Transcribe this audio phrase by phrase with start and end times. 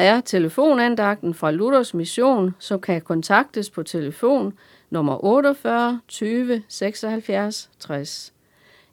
[0.00, 4.52] er telefonandagten fra Luthers Mission, som kan kontaktes på telefon
[4.90, 8.32] nummer 48 20 76 60.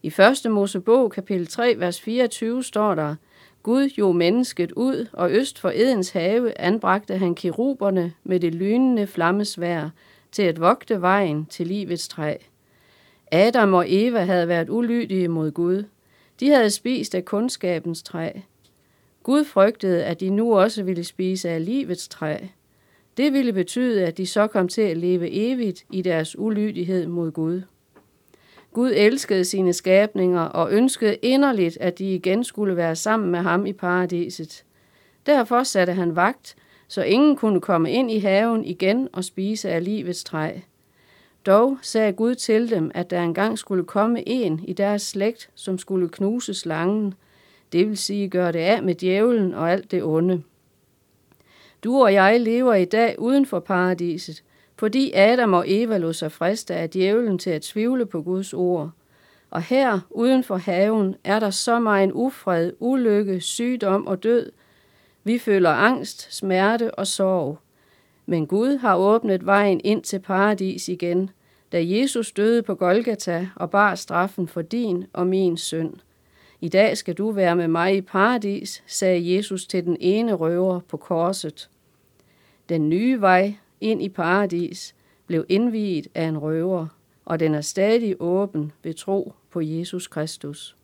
[0.03, 0.51] I 1.
[0.51, 3.15] Mosebog kapitel 3, vers 24 står der,
[3.63, 9.07] Gud jo mennesket ud, og øst for Edens have anbragte han kiruberne med det lynende
[9.07, 9.89] flammesvær
[10.31, 12.35] til at vogte vejen til livets træ.
[13.31, 15.83] Adam og Eva havde været ulydige mod Gud.
[16.39, 18.31] De havde spist af kundskabens træ.
[19.27, 22.37] Gud frygtede, at de nu også ville spise af livets træ.
[23.17, 27.31] Det ville betyde, at de så kom til at leve evigt i deres ulydighed mod
[27.31, 27.61] Gud.
[28.73, 33.65] Gud elskede sine skabninger og ønskede inderligt, at de igen skulle være sammen med ham
[33.65, 34.63] i paradiset.
[35.25, 36.55] Derfor satte han vagt,
[36.87, 40.51] så ingen kunne komme ind i haven igen og spise af livets træ.
[41.45, 45.77] Dog sagde Gud til dem, at der engang skulle komme en i deres slægt, som
[45.77, 47.13] skulle knuse slangen,
[47.71, 50.43] det vil sige gøre det af med djævlen og alt det onde.
[51.83, 54.43] Du og jeg lever i dag uden for paradiset,
[54.75, 58.91] fordi Adam og Eva lod sig friste af djævlen til at tvivle på Guds ord.
[59.49, 64.51] Og her, uden for haven, er der så meget ufred, ulykke, sygdom og død.
[65.23, 67.57] Vi føler angst, smerte og sorg.
[68.25, 71.29] Men Gud har åbnet vejen ind til paradis igen,
[71.71, 75.93] da Jesus døde på Golgata og bar straffen for din og min synd.
[76.61, 80.79] I dag skal du være med mig i paradis, sagde Jesus til den ene røver
[80.79, 81.69] på korset.
[82.69, 84.95] Den nye vej ind i paradis
[85.27, 86.87] blev indviet af en røver,
[87.25, 90.77] og den er stadig åben ved tro på Jesus Kristus.